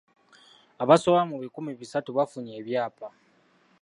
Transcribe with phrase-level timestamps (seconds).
[0.83, 3.07] Abasoba mu bikumi bisatu bafunye ebyapa.